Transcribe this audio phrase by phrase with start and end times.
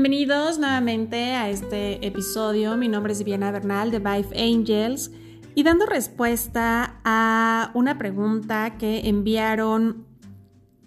[0.00, 2.76] Bienvenidos nuevamente a este episodio.
[2.76, 5.10] Mi nombre es Viviana Bernal de Vive Angels
[5.56, 10.06] y dando respuesta a una pregunta que enviaron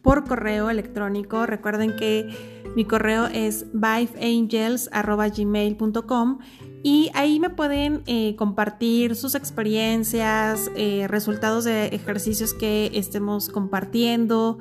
[0.02, 1.46] por correo electrónico.
[1.46, 6.40] Recuerden que mi correo es viveangels.gmail.com
[6.82, 14.58] y ahí me pueden eh, compartir sus experiencias, eh, resultados de ejercicios que estemos compartiendo.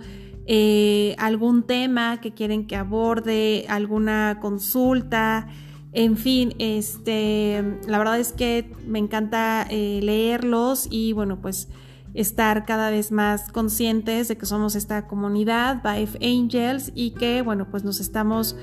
[0.47, 5.49] Eh, algún tema que quieren que aborde, alguna consulta,
[5.93, 11.69] en fin, este, la verdad es que me encanta eh, leerlos y bueno, pues
[12.15, 17.67] estar cada vez más conscientes de que somos esta comunidad, Vive Angels, y que bueno,
[17.71, 18.57] pues nos estamos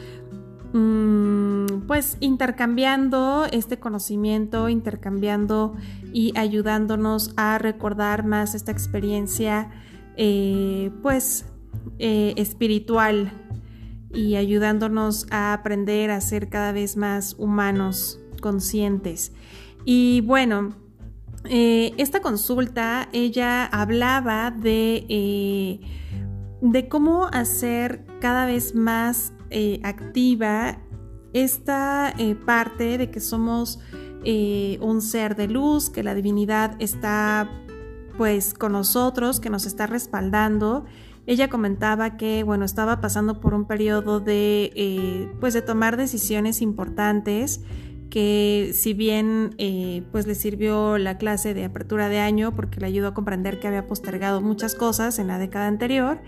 [0.72, 5.76] mm, pues intercambiando este conocimiento, intercambiando
[6.14, 9.70] y ayudándonos a recordar más esta experiencia,
[10.16, 11.46] eh, pues
[12.00, 13.32] eh, espiritual
[14.14, 19.34] y ayudándonos a aprender a ser cada vez más humanos, conscientes.
[19.86, 20.76] Y bueno,
[21.46, 25.80] eh, esta consulta, ella hablaba de, eh,
[26.62, 29.34] de cómo hacer cada vez más
[29.84, 30.80] activa
[31.32, 32.14] esta
[32.46, 33.80] parte de que somos
[34.82, 37.50] un ser de luz, que la divinidad está
[38.18, 40.86] pues con nosotros, que nos está respaldando
[41.28, 46.62] ella comentaba que, bueno, estaba pasando por un periodo de, eh, pues, de tomar decisiones
[46.62, 47.62] importantes
[48.10, 52.88] que si bien eh, pues le sirvió la clase de apertura de año porque le
[52.88, 56.22] ayudó a comprender que había postergado muchas cosas en la década anterior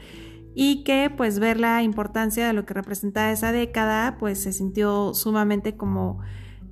[0.53, 5.13] y que pues ver la importancia de lo que representaba esa década pues se sintió
[5.13, 6.19] sumamente como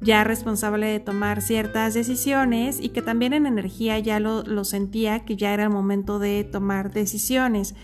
[0.02, 5.25] ya responsable de tomar ciertas decisiones y que también en energía ya lo, lo sentía
[5.25, 7.75] que ya era el momento de tomar decisiones.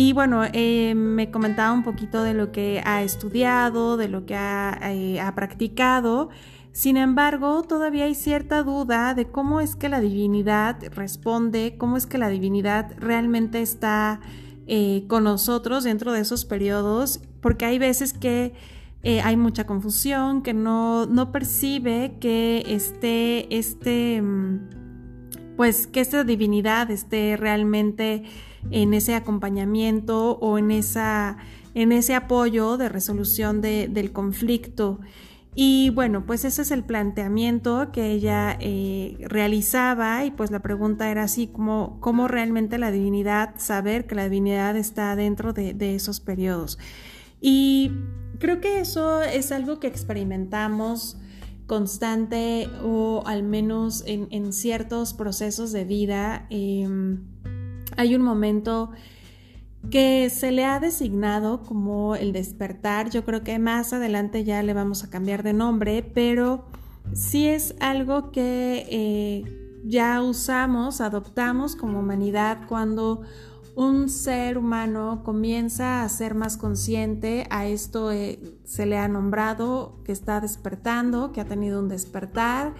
[0.00, 4.34] Y bueno, eh, me comentaba un poquito de lo que ha estudiado, de lo que
[4.34, 6.28] eh, ha, practicado.
[6.70, 12.06] Sin embargo, todavía hay cierta duda de cómo es que la divinidad responde, cómo es
[12.06, 14.20] que la divinidad realmente está
[14.68, 18.54] eh, con nosotros dentro de esos periodos, porque hay veces que
[19.02, 24.22] hay mucha confusión, que no, no percibe que esté, este,
[25.58, 28.22] pues que esta divinidad esté realmente
[28.70, 31.36] en ese acompañamiento o en, esa,
[31.74, 35.00] en ese apoyo de resolución del conflicto.
[35.56, 41.10] Y bueno, pues ese es el planteamiento que ella eh, realizaba y pues la pregunta
[41.10, 46.20] era así, como ¿cómo realmente la divinidad, saber que la divinidad está dentro de, esos
[46.20, 46.78] periodos?
[47.40, 47.90] Y
[48.38, 51.18] creo que eso es algo que experimentamos
[51.68, 56.46] constante o al menos en, ciertos procesos de vida.
[56.50, 57.20] Em,
[57.96, 58.90] hay un momento
[59.90, 63.10] que se le ha designado como el despertar.
[63.10, 66.64] Yo creo que más adelante ya le vamos a cambiar de nombre, pero
[67.12, 73.22] sí es algo que eh, ya usamos, adoptamos como humanidad cuando
[73.78, 80.00] un ser humano comienza a ser más consciente, a esto eh, se le ha nombrado
[80.04, 82.74] que está despertando, que ha tenido un despertar.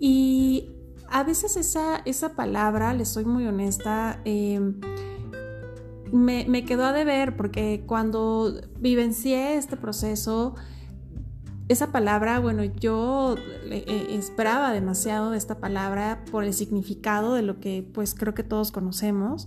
[0.00, 0.70] Y
[1.10, 4.80] a veces esa, esa palabra, le soy muy honesta, em,
[6.10, 10.54] me, quedó a deber porque cuando vivencié este proceso,
[11.68, 13.34] esa palabra, bueno, yo
[13.66, 18.44] eh, esperaba demasiado de esta palabra por el significado de lo que pues creo que
[18.44, 19.46] todos conocemos,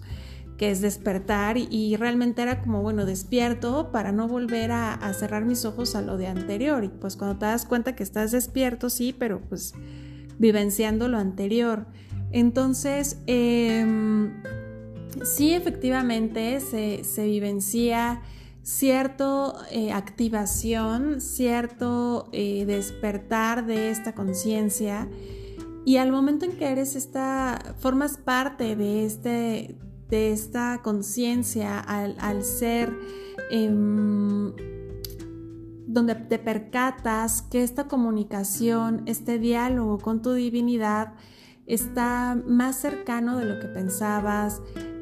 [0.57, 5.65] que es despertar y, realmente era como, bueno, despierto para no volver a, cerrar mis
[5.65, 9.13] ojos a lo de anterior y pues cuando te das cuenta que estás despierto, sí,
[9.17, 9.73] pero pues
[10.39, 11.87] vivenciando lo anterior.
[12.31, 14.33] Entonces, em,
[15.23, 18.21] sí, efectivamente se, vivencia
[18.63, 25.07] cierta eh, activación, cierto eh, despertar de esta conciencia
[25.85, 29.75] y al momento en que eres esta, formas parte de, este,
[30.15, 32.97] de esta conciencia al, ser
[33.51, 34.53] em,
[35.87, 41.15] donde te percatas que esta comunicación, este diálogo con tu divinidad
[41.65, 44.61] está más cercano de lo que pensabas,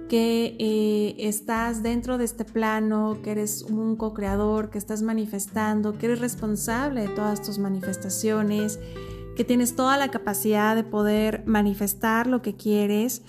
[0.09, 6.07] que eh, estás dentro de este plano, que eres un co-creador, que estás manifestando, que
[6.07, 8.79] eres responsable de todas tus manifestaciones,
[9.35, 13.21] que tienes toda la capacidad de poder manifestar lo que quieres,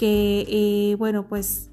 [0.00, 1.70] que, eh, bueno, pues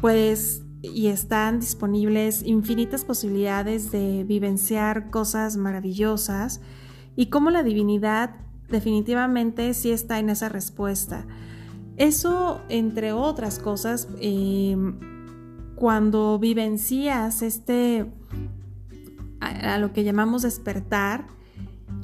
[0.00, 6.60] puedes y están disponibles infinitas posibilidades de vivenciar cosas maravillosas
[7.16, 8.36] y cómo la divinidad
[8.68, 11.26] definitivamente sí está en esa respuesta.
[11.96, 15.00] Eso, entre otras cosas, em,
[15.74, 18.06] cuando vivencias este
[19.40, 21.26] a, lo que llamamos despertar,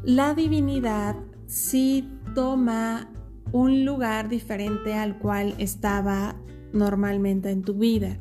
[0.02, 1.14] la divinidad
[1.46, 3.08] sí toma
[3.52, 6.36] un lugar diferente al cual estaba
[6.72, 8.18] normalmente en tu vida.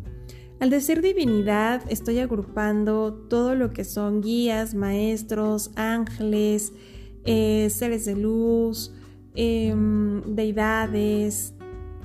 [0.60, 6.74] Al decir divinidad, estoy agrupando todo lo que son guías, maestros, ángeles,
[7.24, 8.94] eh, seres de luz,
[9.36, 11.54] em, deidades,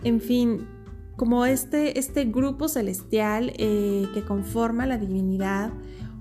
[0.05, 0.69] en fin,
[1.17, 5.73] como este, este grupo celestial eh, que conforma la divinidad.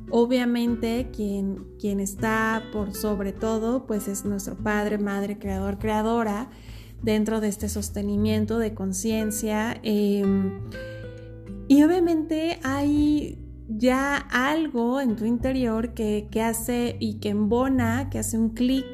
[0.09, 6.49] Obviamente quien, quien está por sobre todo, pues es nuestro Padre, Madre, Creador, Creadora,
[7.03, 9.79] dentro de este sostenimiento de conciencia.
[9.83, 10.59] Em,
[11.67, 18.37] y obviamente hay ya algo en tu interior que, hace y que embona, que hace
[18.37, 18.85] un clic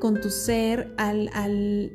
[0.00, 1.92] con tu ser al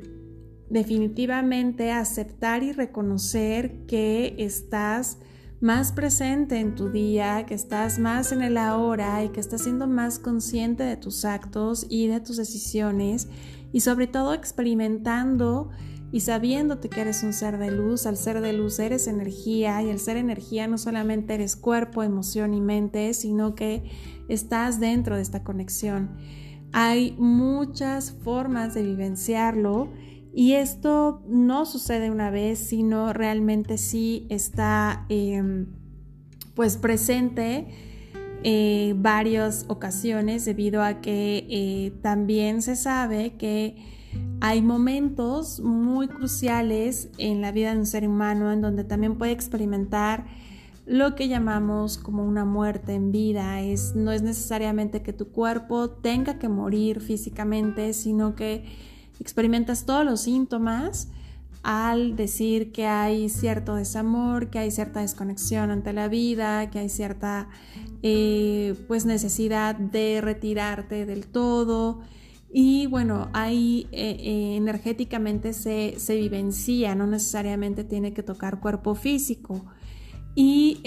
[0.70, 5.18] definitivamente aceptar y reconocer que estás
[5.60, 9.88] más presente en tu día, que estás más en el ahora y que estás siendo
[9.88, 13.28] más consciente de tus actos y de tus decisiones
[13.72, 15.70] y sobre todo experimentando
[16.10, 19.90] y sabiéndote que eres un ser de luz, al ser de luz eres energía y
[19.90, 23.90] al ser energía no solamente eres cuerpo, emoción y mente, sino que
[24.28, 26.16] estás dentro de esta conexión.
[26.72, 29.88] Hay muchas formas de vivenciarlo
[30.34, 35.66] y esto no sucede una vez, sino realmente sí está em,
[36.54, 37.87] pues presente
[38.44, 43.76] eh, varias ocasiones debido a que eh, también se sabe que
[44.40, 49.32] hay momentos muy cruciales en la vida de un ser humano en donde también puede
[49.32, 50.26] experimentar
[50.86, 53.60] lo que llamamos como una muerte en vida.
[53.60, 58.64] Es, no es necesariamente que tu cuerpo tenga que morir físicamente, sino que
[59.20, 61.08] experimentas todos los síntomas
[61.62, 66.88] al decir que hay cierto desamor, que hay cierta desconexión ante la vida, que hay
[66.88, 67.48] cierta
[68.02, 72.00] eh, pues necesidad de retirarte del todo.
[72.52, 79.64] Y bueno, ahí eh, eh, energéticamente se, vivencia, no necesariamente tiene que tocar cuerpo físico.
[80.34, 80.80] Y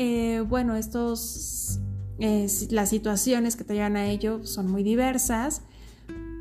[0.48, 1.82] bueno, estos,
[2.18, 5.64] las situaciones que te llevan a ello son muy diversas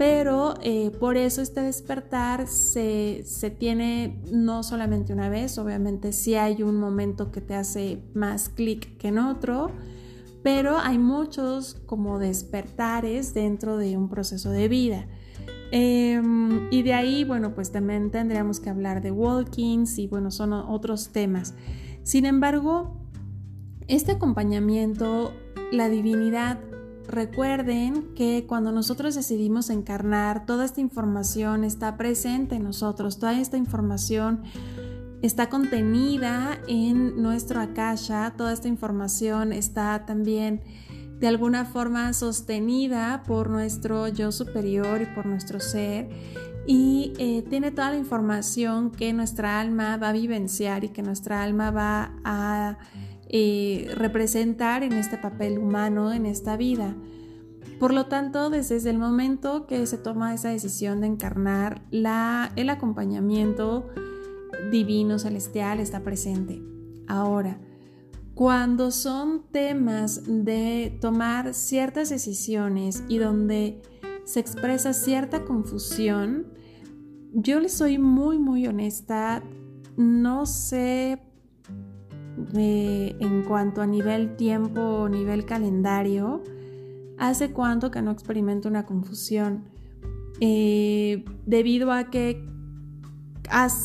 [0.00, 3.22] pero eh, por eso este despertar se,
[3.58, 8.96] tiene no solamente una vez, obviamente sí hay un momento que te hace más clic
[8.96, 9.70] que en otro,
[10.42, 15.06] pero hay muchos como despertares dentro de un proceso de vida.
[15.72, 20.52] Em, y de ahí, bueno, pues también tendríamos que hablar de walkings y bueno, son
[20.52, 21.54] otros temas.
[22.02, 22.96] Sin embargo,
[23.86, 25.32] este acompañamiento,
[25.70, 26.58] la divinidad
[27.10, 33.56] Recuerden que cuando nosotros decidimos encarnar, toda esta información está presente en nosotros, toda esta
[33.56, 34.44] información
[35.22, 40.62] está contenida en nuestro akasha, toda esta información está también
[41.18, 46.08] de alguna forma sostenida por nuestro yo superior y por nuestro ser
[46.66, 51.42] y eh, tiene toda la información que nuestra alma va a vivenciar y que nuestra
[51.42, 52.78] alma va a
[53.28, 56.94] eh, representar en este papel humano, en esta vida.
[57.78, 63.88] Por lo tanto, desde el momento que se toma esa decisión de encarnar, el acompañamiento
[64.70, 66.62] divino, celestial, está presente.
[67.06, 67.58] Ahora,
[68.34, 73.82] cuando son temas de tomar ciertas decisiones y donde
[74.24, 76.46] se expresa cierta confusión,
[77.32, 79.42] yo les soy muy, muy honesta,
[79.96, 81.20] no sé
[82.54, 86.42] en cuanto a nivel tiempo o nivel calendario,
[87.18, 89.64] hace cuánto que no experimento una confusión.
[90.40, 92.49] Eh, debido a que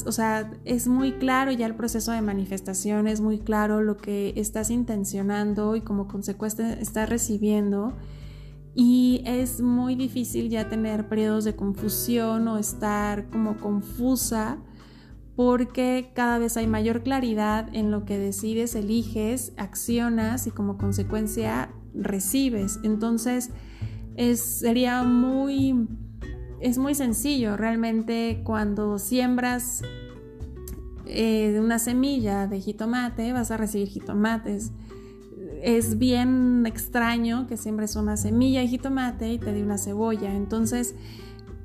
[0.06, 4.34] o sea, es muy claro ya el proceso de manifestación, es muy claro lo que
[4.36, 7.94] estás intencionando y como consecuencia estás recibiendo.
[8.76, 14.58] Y es muy difícil ya tener periodos de confusión o estar como confusa
[15.36, 21.72] porque cada vez hay mayor claridad en lo que decides, eliges, accionas y como consecuencia
[21.94, 22.80] recibes.
[22.84, 23.52] Entonces,
[24.16, 25.88] es, sería muy,
[26.66, 29.84] es muy sencillo realmente cuando siembras
[31.06, 34.72] eh, una semilla de jitomate, vas a recibir jitomates.
[35.62, 40.34] Es bien extraño que siembres una semilla de jitomate y te dé una cebolla.
[40.34, 40.96] Entonces,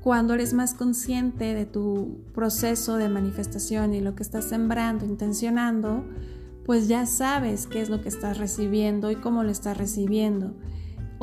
[0.03, 6.05] cuando eres más consciente de tu proceso de manifestación y lo que estás sembrando, intencionando,
[6.63, 10.53] pues ya sabes qué es lo que estás recibiendo y cómo lo estás recibiendo.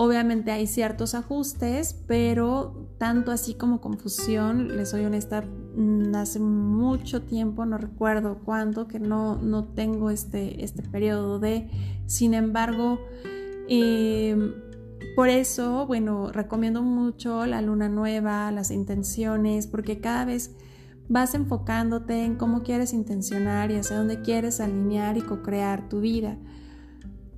[0.01, 7.23] Obviamente hay ciertos ajustes, pero tanto así como confusión, les soy honesta, mm, hace mucho
[7.23, 11.69] tiempo, no recuerdo cuándo, que no, no tengo este, este periodo de,
[12.07, 13.01] sin embargo,
[13.69, 14.53] em,
[15.17, 20.55] por eso, bueno, recomiendo mucho la luna nueva, las intenciones, porque cada vez
[21.09, 26.39] vas enfocándote en cómo quieres intencionar y hacia dónde quieres alinear y co-crear tu vida.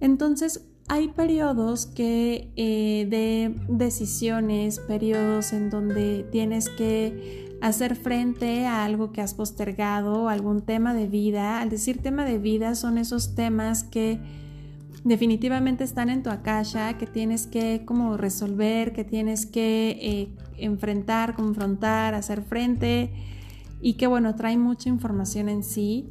[0.00, 8.84] Entonces, hay periodos que eh, de decisiones, periodos en donde tienes que hacer frente a
[8.84, 11.60] algo que has postergado, algún tema de vida.
[11.60, 14.18] Al decir tema de vida son esos temas que
[15.04, 20.28] definitivamente están en tu akasha, que tienes que como resolver, que tienes que eh,
[20.58, 23.12] enfrentar, confrontar, hacer frente
[23.80, 26.08] y que bueno, trae mucha información en sí.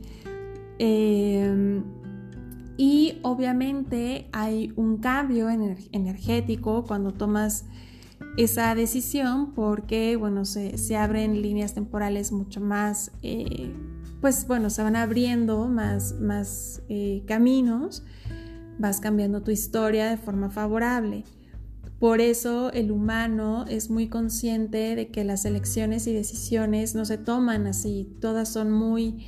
[0.78, 1.84] Em,
[2.80, 7.66] y obviamente hay un cambio energético cuando tomas
[8.38, 13.74] esa decisión porque, bueno, se, abren líneas temporales mucho más, eh,
[14.22, 18.06] pues bueno, se van abriendo más, más eh, caminos,
[18.78, 21.26] vas cambiando tu historia de forma favorable.
[22.00, 27.18] Por eso el humano es muy consciente de que las elecciones y decisiones no se
[27.18, 29.26] toman así, todas son muy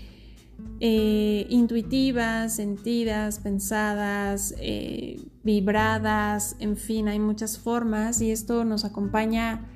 [0.80, 9.68] eh, intuitivas, sentidas, pensadas, eh, vibradas, en fin, hay muchas formas y esto nos acompaña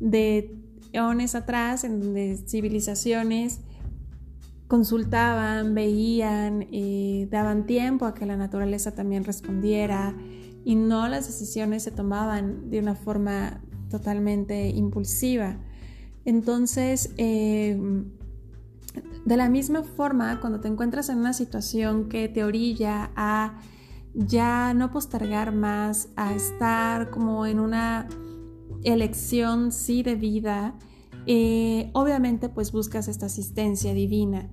[0.00, 0.54] de
[0.92, 3.60] eones atrás en donde civilizaciones
[4.68, 10.14] consultaban, veían, eh, daban tiempo a que la naturaleza también respondiera
[10.64, 15.58] y no las decisiones se tomaban de una forma totalmente impulsiva.
[16.24, 17.78] Entonces, eh,
[19.26, 23.58] de la misma forma, cuando te encuentras en una situación que te orilla a
[24.14, 28.06] ya no postergar más, a estar como en una
[28.84, 30.78] elección sí de vida,
[31.26, 34.48] eh, obviamente pues buscas esta asistencia divina.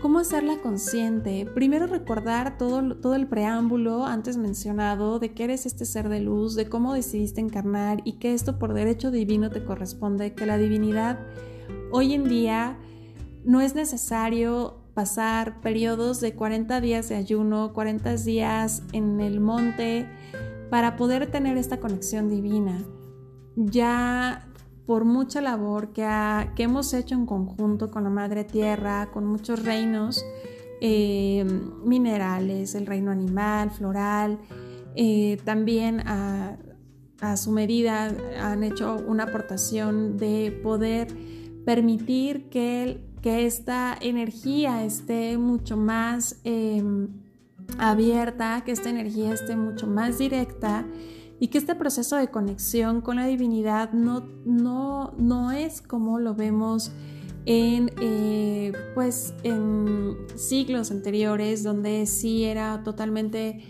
[0.00, 1.46] ¿Cómo hacerla consciente?
[1.54, 6.54] Primero recordar todo, todo el preámbulo antes mencionado de que eres este ser de luz,
[6.54, 11.20] de cómo decidiste encarnar y que esto por derecho divino te corresponde, que la divinidad
[11.92, 12.78] hoy en día
[13.44, 20.06] no es necesario pasar periodos de 40 días de ayuno, 40 días en el monte
[20.70, 22.78] para poder tener esta conexión divina.
[23.56, 24.48] Ya
[24.86, 26.04] por mucha labor que,
[26.58, 30.24] hemos hecho en conjunto con la Madre Tierra, con muchos reinos
[30.80, 31.44] eh,
[31.84, 34.38] minerales, el reino animal, floral,
[34.94, 36.58] eh, también a,
[37.36, 41.08] su medida han hecho una aportación de poder
[41.64, 47.08] permitir que, que esta energía esté mucho más em,
[47.78, 50.86] abierta, que esta energía esté mucho más directa
[51.40, 56.34] y que este proceso de conexión con la divinidad no, no, no es como lo
[56.34, 56.92] vemos
[57.46, 63.64] en, eh, pues, en siglos anteriores, donde sí era totalmente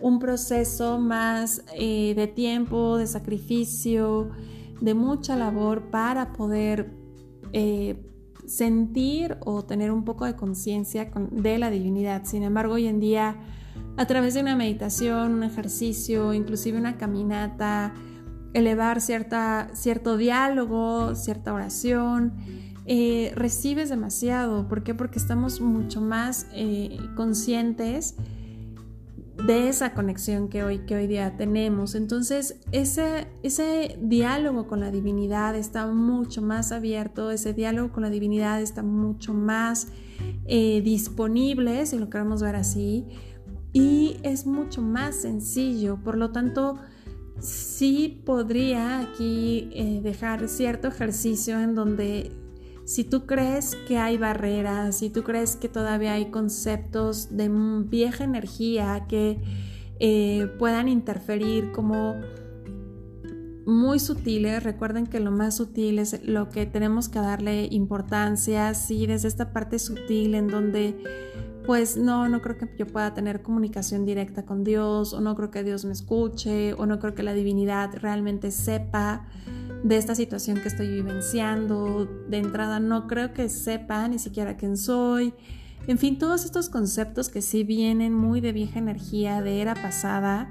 [0.00, 4.30] un proceso más eh, de tiempo, de sacrificio,
[4.80, 6.94] de mucha labor para poder
[7.52, 7.96] eh,
[8.52, 12.24] sentir o tener un poco de conciencia de la divinidad.
[12.24, 13.36] Sin embargo, hoy en día
[13.96, 17.94] a través de una meditación, un ejercicio, inclusive una caminata,
[18.52, 22.34] elevar cierta, cierto diálogo, cierta oración,
[22.84, 24.68] eh, recibes demasiado.
[24.68, 24.94] ¿Por qué?
[24.94, 28.16] Porque estamos mucho más eh, conscientes
[29.46, 31.94] de esa conexión que hoy, que hoy día tenemos.
[31.94, 38.10] Entonces, ese, ese diálogo con la divinidad está mucho más abierto, ese diálogo con la
[38.10, 39.88] divinidad está mucho más
[40.46, 43.06] eh, disponible, si lo queremos ver así
[43.72, 45.98] y es mucho más sencillo.
[46.02, 46.76] Por lo tanto,
[47.40, 52.32] sí podría aquí eh, dejar cierto ejercicio en donde
[52.84, 57.48] si tú crees que hay barreras, si tú crees que todavía hay conceptos de
[57.84, 59.40] vieja energía que
[60.00, 62.16] eh, puedan interferir como
[63.64, 69.06] muy sutiles, recuerden que lo más sutil es lo que tenemos que darle importancia, sí,
[69.06, 70.96] desde esta parte sutil en donde
[71.64, 75.50] pues no, no creo que yo pueda tener comunicación directa con Dios, o no creo
[75.50, 79.28] que Dios me escuche, o no creo que la divinidad realmente sepa
[79.82, 82.06] de esta situación que estoy vivenciando.
[82.28, 85.34] De entrada, no creo que sepa ni siquiera quién soy.
[85.86, 90.48] En fin, todos estos conceptos que sí vienen muy de vieja energía, de era pasada,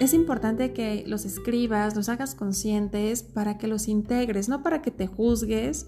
[0.00, 4.90] es importante que los escribas, los hagas conscientes para que los integres, no para que
[4.90, 5.86] te juzgues,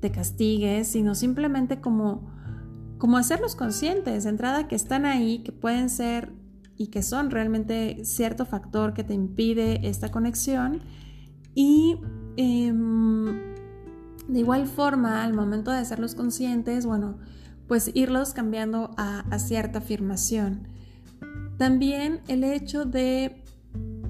[0.00, 2.40] te castigues, sino simplemente como
[3.00, 6.32] como hacerlos conscientes de entrada que están ahí, que pueden ser
[6.76, 10.82] y que son realmente cierto factor que te impide esta conexión
[11.60, 11.98] y
[12.38, 13.26] em,
[14.26, 17.18] de igual forma al momento de hacerlos conscientes, bueno,
[17.68, 20.68] pues irlos cambiando a, cierta afirmación.
[21.58, 23.44] También el hecho de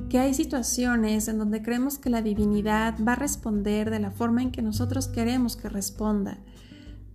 [0.09, 4.43] que hay situaciones en donde creemos que la divinidad va a responder de la forma
[4.43, 6.39] en que nosotros queremos que responda.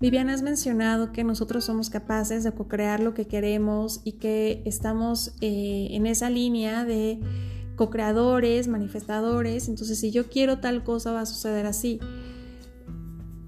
[0.02, 5.34] Viviana has mencionado que nosotros somos capaces de co-crear lo que queremos y que estamos
[5.40, 7.22] eh, en esa línea de
[7.76, 9.68] co-creadores, manifestadores.
[9.68, 12.00] Entonces, si yo quiero tal cosa, va a suceder así.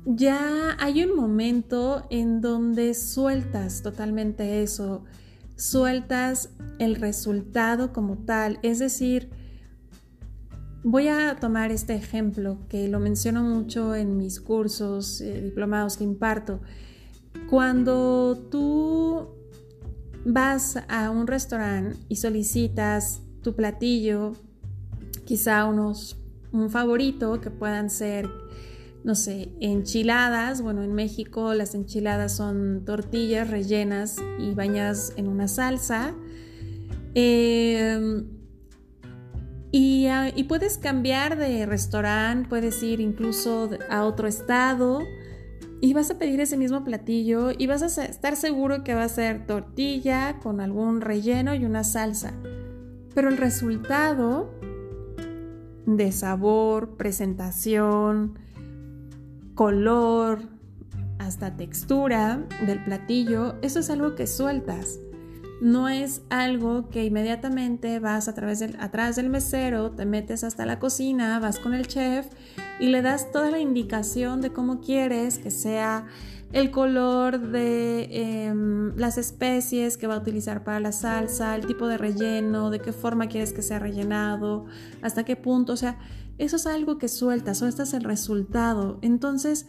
[0.06, 5.04] Ya hay un momento en donde sueltas totalmente eso,
[5.56, 8.60] sueltas el resultado como tal.
[8.64, 9.30] Es decir,
[10.90, 16.06] Voy a tomar este ejemplo que lo menciono mucho en mis cursos eh, diplomados que
[16.06, 16.62] imparto.
[17.50, 19.28] Cuando tú
[20.24, 24.34] vas a un restaurante y solicitas tu platillo,
[25.25, 26.18] quizá unos
[26.51, 28.30] un favorito que puedan ser
[29.04, 30.62] no sé, enchiladas.
[30.62, 36.13] Bueno, en México las enchiladas son tortillas rellenas y bañadas en una salsa.
[37.16, 38.25] Eh,
[40.10, 45.01] Ah, y, puedes cambiar de restaurante, puedes ir incluso a otro estado
[45.82, 49.10] y vas a pedir ese mismo platillo y vas a estar seguro que va a
[49.10, 52.34] ser tortilla con algún relleno y una salsa.
[53.18, 54.48] Pero el resultado
[55.88, 58.38] de sabor, presentación,
[59.56, 60.42] color,
[61.18, 65.00] hasta textura del platillo, eso es algo que sueltas.
[65.62, 70.68] No es algo que inmediatamente vas a través del, atrás del mesero, te metes hasta
[70.68, 72.28] la cocina, vas con el chef
[72.80, 76.06] y le das toda la indicación de cómo quieres que sea
[76.54, 81.88] el color de em, las especies que va a utilizar para la salsa, el tipo
[81.88, 84.66] de relleno, de qué forma quieres que sea rellenado,
[85.01, 86.00] hasta qué punto, o sea,
[86.38, 89.00] eso es algo que sueltas o este es el resultado.
[89.01, 89.68] Entonces,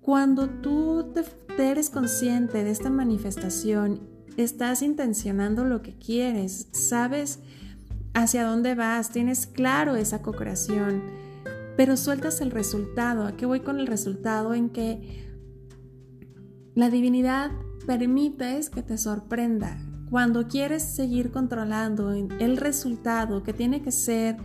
[0.00, 1.12] cuando tú
[1.56, 4.00] te eres consciente de esta manifestación
[4.36, 7.40] estás intencionando lo que quieres, sabes
[8.14, 11.02] hacia dónde vas, tienes claro esa co-creación,
[11.76, 13.26] pero sueltas el resultado.
[13.26, 14.54] ¿A qué voy con el resultado?
[14.54, 15.25] En que
[16.76, 17.50] la divinidad
[17.86, 19.78] permite que te sorprenda.
[20.10, 24.36] Cuando quieres seguir controlando el resultado que tiene que ser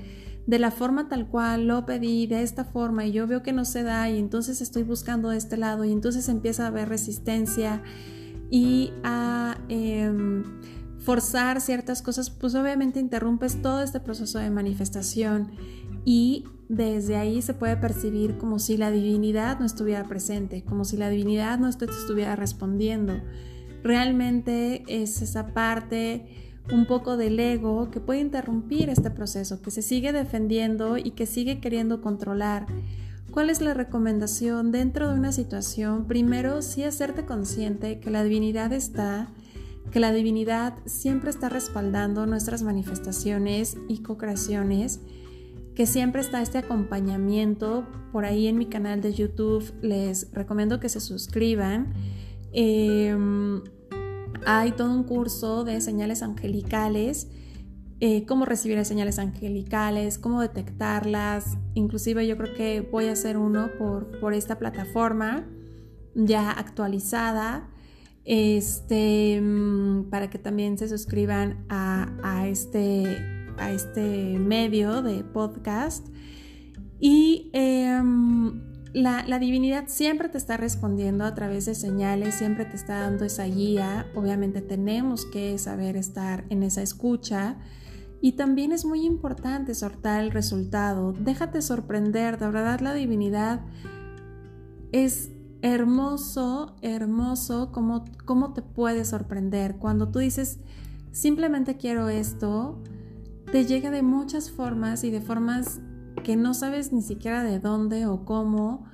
[0.48, 3.66] de la forma tal cual lo pedí, de esta forma, y yo veo que no
[3.66, 7.84] se da, y entonces estoy buscando de este lado, y entonces empieza a haber resistencia
[8.50, 10.44] y a em,
[11.00, 15.52] forzar ciertas cosas, pues obviamente interrumpes todo este proceso de manifestación
[16.06, 20.98] y desde ahí se puede percibir como si la divinidad no estuviera presente, como si
[20.98, 23.20] la divinidad no estuviera respondiendo.
[23.84, 26.28] Realmente es esa parte
[26.72, 31.26] un poco del ego que puede interrumpir este proceso, que se sigue defendiendo y que
[31.26, 32.68] sigue queriendo controlar.
[33.32, 36.06] ¿Cuál es la recomendación dentro de una situación?
[36.06, 39.30] Primero, sí hacerte consciente que la divinidad está,
[39.92, 45.02] que la divinidad siempre está respaldando nuestras manifestaciones y co-creaciones,
[45.82, 47.88] que siempre está este acompañamiento.
[48.12, 51.92] Por ahí en mi canal de YouTube les recomiendo que se suscriban.
[52.54, 53.64] Em,
[54.46, 57.30] hay todo un curso de señales angelicales
[58.00, 61.58] eh, cómo recibir señales angelicales, cómo detectarlas.
[61.74, 65.48] Inclusive yo creo que voy a hacer uno por, por esta plataforma
[66.14, 67.72] ya actualizada.
[68.24, 76.08] Este, mm, para que también se suscriban a, este, a este medio de podcast.
[77.00, 78.62] Y em,
[78.94, 83.46] la, divinidad siempre te está respondiendo a través de señales, siempre te está dando esa
[83.46, 84.06] guía.
[84.16, 87.58] Obviamente tenemos que saber estar en esa escucha
[88.22, 91.14] y también es muy importante soltar el resultado.
[91.14, 93.62] Déjate sorprender, de verdad la divinidad
[94.92, 99.78] es hermoso, hermoso cómo, cómo te puede sorprender.
[99.78, 100.60] Cuando tú dices,
[101.12, 102.82] simplemente quiero esto,
[103.52, 105.82] te llega de muchas formas y de formas
[106.24, 108.86] que no sabes ni siquiera de dónde o cómo.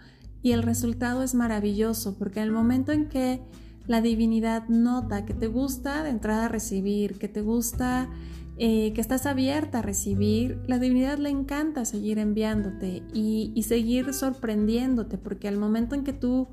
[0.42, 3.42] Y el resultado es maravilloso porque el momento en que
[3.86, 8.10] la divinidad nota que te gusta de entrada a recibir, que te gusta
[8.58, 15.20] eh, que estás abierta a recibir, la divinidad le encanta seguir enviándote y, seguir sorprendiéndote,
[15.20, 16.48] porque al momento en que tú,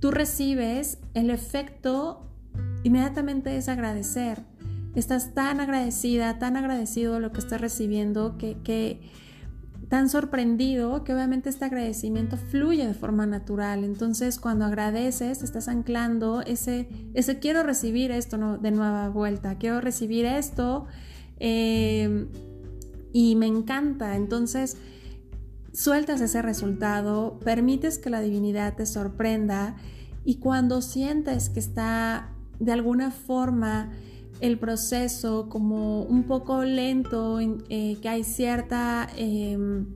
[0.00, 2.26] tú recibes, el efecto
[2.82, 4.42] inmediatamente es agradecer.
[4.94, 9.00] Estás tan agradecida, tan agradecido de lo que estás recibiendo, que, que
[9.88, 13.84] tan sorprendido que obviamente este agradecimiento fluye de forma natural.
[13.84, 20.24] Entonces, cuando agradeces, estás anclando ese, ese quiero recibir esto de nueva vuelta, quiero recibir
[20.24, 20.86] esto
[21.40, 22.28] Em,
[23.12, 24.16] y me encanta.
[24.16, 24.76] Entonces,
[25.72, 29.76] sueltas ese resultado, permites que la divinidad te sorprenda
[30.24, 33.92] y cuando sientes que está de alguna forma
[34.40, 39.86] el proceso como un poco lento, eh, que hay cierta em,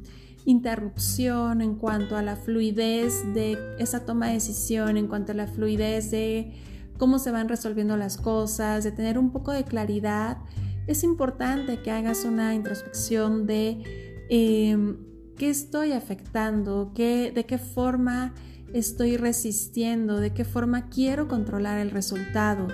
[0.45, 5.47] interrupción en cuanto a la fluidez de esa toma de decisión, en cuanto a la
[5.47, 6.53] fluidez de
[6.99, 10.39] cómo se van resolviendo las cosas, de tener un poco de claridad,
[10.87, 14.97] es importante que hagas una introspección de em,
[15.37, 18.35] qué estoy afectando, de qué forma
[18.73, 22.69] estoy resistiendo, de qué forma quiero controlar el resultado.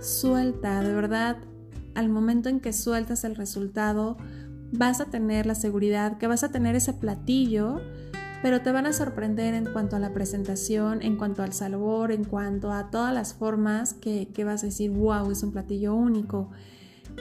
[0.00, 1.36] Suelta, de verdad,
[1.94, 4.16] al momento en que sueltas el resultado,
[4.72, 7.80] vas a tener la seguridad que vas a tener ese platillo,
[8.42, 12.24] pero te van a sorprender en cuanto a la presentación, en cuanto al sabor, en
[12.24, 16.50] cuanto a todas las formas que, vas a decir, wow, es un platillo único.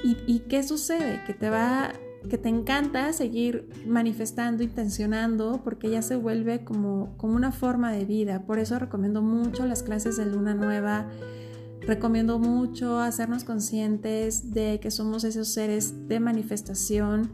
[0.03, 1.21] ¿Y, ¿Y qué sucede?
[1.25, 1.91] Que te va
[2.27, 8.05] que te encanta seguir manifestando, intencionando, porque ya se vuelve como, como una forma de
[8.05, 8.43] vida.
[8.43, 11.07] Por eso recomiendo mucho las clases de luna nueva.
[11.81, 17.31] Recomiendo mucho hacernos conscientes de que somos esos seres de manifestación,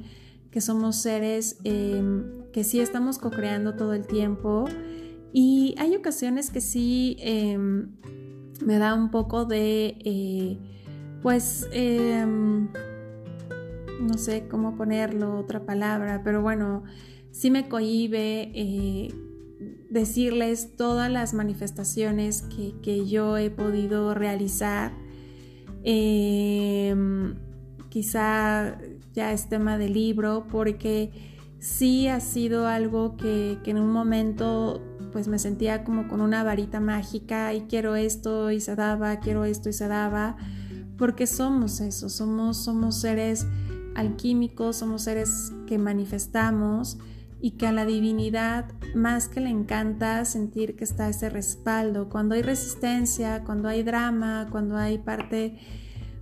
[0.51, 4.65] que somos seres em, que sí estamos co-creando todo el tiempo.
[5.33, 7.89] Y hay ocasiones que sí em,
[8.65, 10.57] me da un poco de, eh,
[11.21, 12.69] pues, em,
[13.99, 16.83] no sé cómo ponerlo, otra palabra, pero bueno,
[17.31, 19.13] sí me cohibe eh,
[19.95, 22.43] decirles todas las manifestaciones
[22.83, 24.91] que, yo he podido realizar.
[25.83, 27.35] Em,
[27.87, 28.77] quizá
[29.13, 31.11] ya es tema del libro, porque
[31.59, 34.81] sí ha sido algo que, que, en un momento
[35.13, 39.45] pues me sentía como con una varita mágica y quiero esto y se daba, quiero
[39.45, 40.35] esto y se daba,
[40.97, 43.47] porque somos eso, somos, somos seres
[43.95, 46.97] alquímicos, somos seres que manifestamos
[47.45, 52.09] y que a la divinidad más que le encanta sentir que está ese respaldo.
[52.09, 55.59] Cuando hay resistencia, cuando hay drama, cuando hay parte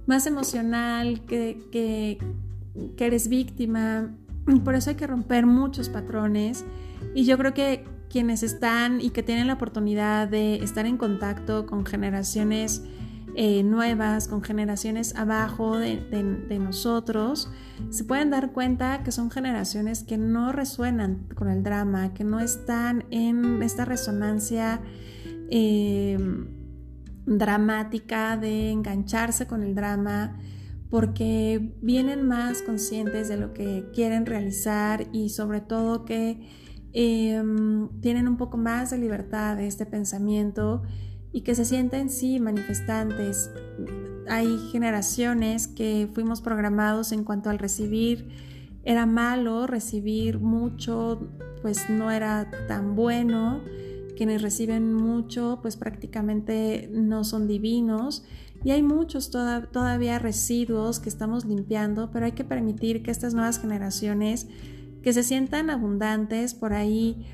[0.06, 2.18] más emocional, que, que,
[2.98, 4.14] que eres víctima,
[4.66, 6.66] por eso hay que romper muchos patrones
[7.16, 11.66] y yo creo que quienes están y que tienen la oportunidad de estar en contacto
[11.68, 12.84] con generaciones
[13.36, 17.50] eh, nuevas, con generaciones abajo de, nosotros,
[17.90, 22.40] se pueden dar cuenta que son generaciones que no resuenan con el drama, que no
[22.40, 24.82] están en esta resonancia
[25.50, 26.18] eh,
[27.26, 30.38] dramática de engancharse con el drama,
[30.92, 36.48] porque vienen más conscientes de lo que quieren realizar y sobre todo que
[36.94, 40.84] em, tienen un poco más de libertad de este pensamiento
[41.34, 43.52] y que se sienten sí manifestantes.
[44.30, 48.30] Hay generaciones que fuimos programados en cuanto al recibir.
[48.86, 51.28] Era malo, recibir mucho
[51.62, 53.62] pues no era tan bueno,
[54.16, 58.24] quienes reciben mucho pues prácticamente no son divinos.
[58.64, 63.60] Y hay muchos todavía residuos que estamos limpiando, pero hay que permitir que estas nuevas
[63.60, 64.48] generaciones
[65.02, 67.26] que se sientan abundantes por ahí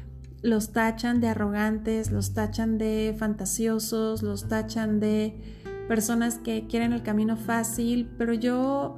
[0.41, 7.04] los tachan de arrogantes, los tachan de fantasiosos, los tachan de personas que quieren el
[7.04, 8.97] camino fácil, pero yo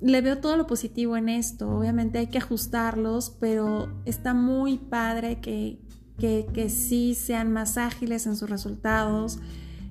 [0.00, 1.70] le veo todo lo positivo en esto.
[1.70, 5.80] Obviamente hay que ajustarlos, pero está muy padre que,
[6.18, 9.38] que, que sí sean más ágiles en sus resultados,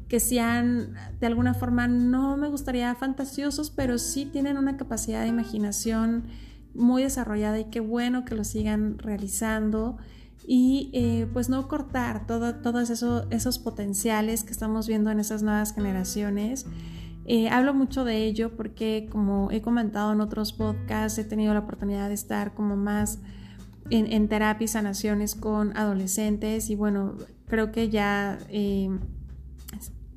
[0.08, 5.30] que sean de alguna forma, no me gustaría fantasiosos, pero sí tienen una capacidad de
[5.30, 6.26] imaginación
[6.76, 9.98] muy desarrollada y qué bueno que lo sigan realizando
[10.46, 16.66] y eh, pues no cortar todos esos potenciales que estamos viendo en esas nuevas generaciones.
[17.26, 21.62] Eh, hablo mucho de ello porque como he comentado en otros podcasts, he tenido la
[21.62, 23.20] oportunidad de estar como más
[23.90, 27.16] en, en terapia y sanaciones con adolescentes y bueno,
[27.48, 28.90] creo que ya eh,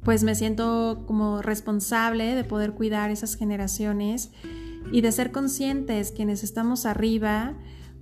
[0.02, 4.30] pues me siento como responsable de poder cuidar esas generaciones
[4.92, 7.54] y de ser conscientes quienes estamos arriba,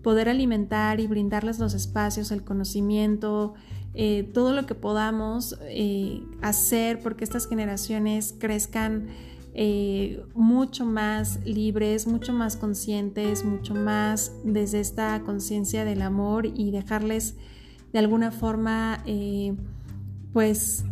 [0.04, 3.54] poder alimentar y brindarles los espacios, el conocimiento,
[3.94, 9.06] eh, todo lo que podamos eh, hacer porque estas generaciones crezcan
[9.54, 16.70] eh, mucho más libres, mucho más conscientes, mucho más desde esta conciencia del amor y
[16.70, 17.36] dejarles
[17.92, 19.02] de alguna forma
[20.32, 20.84] pues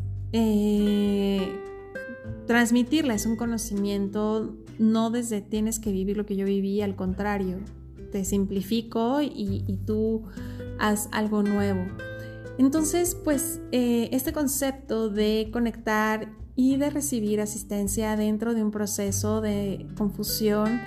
[2.47, 7.59] transmitirles un conocimiento no desde tienes que vivir lo que yo viví, al contrario,
[8.13, 10.23] te simplifico y, tú
[10.79, 11.85] haz algo nuevo.
[12.59, 19.41] Entonces, pues eh, este concepto de conectar y de recibir asistencia dentro de un proceso
[19.41, 20.81] de confusión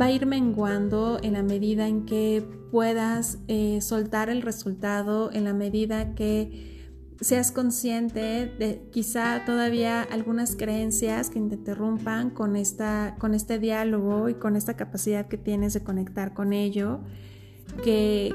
[0.00, 5.44] va a ir menguando en la medida en que puedas eh, soltar el resultado, en
[5.44, 6.73] la medida que
[7.20, 14.28] seas consciente de quizá todavía algunas creencias que te interrumpan con, esta, con este diálogo
[14.28, 17.00] y con esta capacidad que tienes de conectar con ello,
[17.82, 18.32] que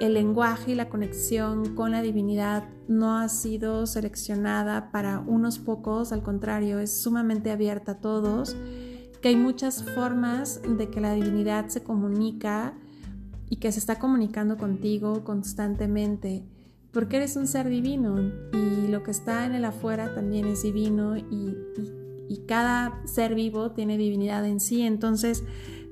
[0.00, 6.12] el lenguaje y la conexión con la divinidad no ha sido seleccionada para unos pocos,
[6.12, 8.56] al contrario, es sumamente abierta a todos,
[9.20, 12.74] que hay muchas formas de que la divinidad se comunica
[13.50, 16.44] y que se está comunicando contigo constantemente
[16.92, 18.20] porque eres un ser divino
[18.52, 21.56] y lo que está en el afuera también es divino y,
[22.46, 25.44] cada ser vivo tiene divinidad en sí, entonces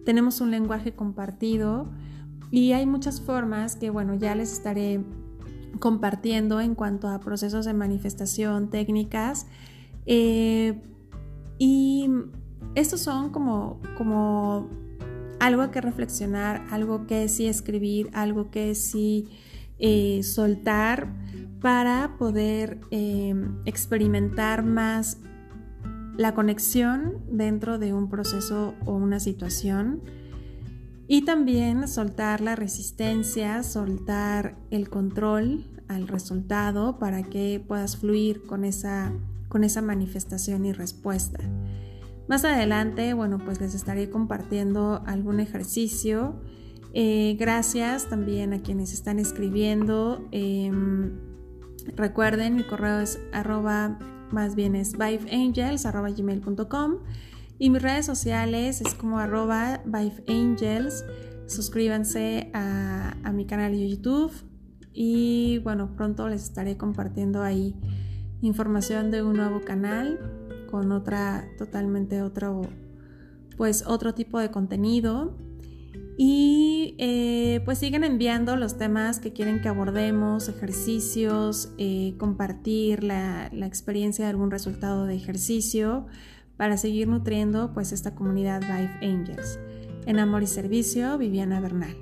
[0.05, 1.89] tenemos un lenguaje compartido
[2.51, 5.05] y hay muchas formas que bueno, ya les estaré
[5.79, 9.47] compartiendo en cuanto a procesos de manifestación, técnicas.
[10.07, 10.81] Eh,
[11.59, 12.09] y
[12.75, 14.69] estos son como, como
[15.41, 19.29] algo que reflexionar, algo que sí escribir, algo que sí
[19.79, 21.14] eh, soltar
[21.61, 25.19] para poder eh, experimentar más
[26.17, 30.03] la conexión dentro de un proceso o una situación
[31.07, 38.64] y también soltar la resistencia, soltar el control al resultado para que puedas fluir con
[38.64, 39.12] esa,
[39.49, 41.38] con esa manifestación y respuesta.
[42.29, 46.43] Más adelante, bueno, pues les estaré compartiendo algún ejercicio
[46.92, 50.27] eh, gracias también a quienes están escribiendo.
[50.33, 51.18] Em,
[51.96, 53.98] recuerden, mi correo es arroba,
[54.31, 56.98] más bien es viveangels, arroba gmail.com
[57.59, 61.05] y mis redes sociales es como arroba viveangels.
[61.46, 64.33] Suscríbanse a, a mi canal de YouTube
[64.92, 67.74] y bueno, pronto les estaré compartiendo ahí
[68.42, 70.18] información de un nuevo canal
[70.70, 72.62] con otra, totalmente otro,
[73.57, 75.37] pues otro tipo de contenido.
[76.20, 83.46] Y eh, pues siguen enviando los temas que quieren que abordemos, ejercicios, eh, compartir la,
[83.52, 86.07] experiencia de algún resultado de ejercicio
[86.57, 89.61] para seguir nutriendo pues esta comunidad Vive Angels.
[90.07, 91.96] En Amor y Servicio, Viviana Bernal.